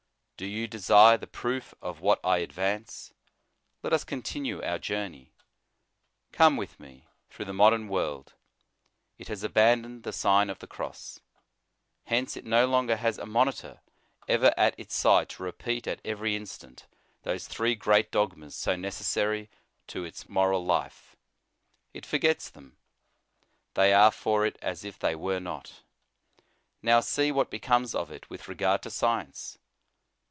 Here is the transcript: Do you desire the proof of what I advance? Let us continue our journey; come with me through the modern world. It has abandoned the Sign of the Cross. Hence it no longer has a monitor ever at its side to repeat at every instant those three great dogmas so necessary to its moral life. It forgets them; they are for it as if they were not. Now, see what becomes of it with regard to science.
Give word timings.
Do 0.37 0.47
you 0.47 0.67
desire 0.67 1.19
the 1.19 1.27
proof 1.27 1.75
of 1.83 2.01
what 2.01 2.19
I 2.23 2.39
advance? 2.39 3.13
Let 3.83 3.93
us 3.93 4.03
continue 4.03 4.59
our 4.63 4.79
journey; 4.79 5.33
come 6.31 6.57
with 6.57 6.79
me 6.79 7.05
through 7.29 7.45
the 7.45 7.53
modern 7.53 7.87
world. 7.87 8.33
It 9.19 9.27
has 9.27 9.43
abandoned 9.43 10.01
the 10.01 10.11
Sign 10.11 10.49
of 10.49 10.57
the 10.57 10.65
Cross. 10.65 11.19
Hence 12.05 12.35
it 12.35 12.43
no 12.43 12.65
longer 12.65 12.95
has 12.95 13.19
a 13.19 13.25
monitor 13.27 13.81
ever 14.27 14.51
at 14.57 14.73
its 14.79 14.95
side 14.95 15.29
to 15.29 15.43
repeat 15.43 15.85
at 15.85 16.01
every 16.03 16.35
instant 16.35 16.87
those 17.21 17.47
three 17.47 17.75
great 17.75 18.09
dogmas 18.11 18.55
so 18.55 18.75
necessary 18.75 19.47
to 19.85 20.03
its 20.03 20.27
moral 20.27 20.65
life. 20.65 21.15
It 21.93 22.03
forgets 22.03 22.49
them; 22.49 22.77
they 23.75 23.93
are 23.93 24.09
for 24.09 24.43
it 24.47 24.57
as 24.59 24.83
if 24.83 24.97
they 24.97 25.13
were 25.13 25.39
not. 25.39 25.83
Now, 26.81 26.99
see 26.99 27.31
what 27.31 27.51
becomes 27.51 27.93
of 27.93 28.09
it 28.09 28.27
with 28.31 28.47
regard 28.47 28.81
to 28.81 28.89
science. 28.89 29.59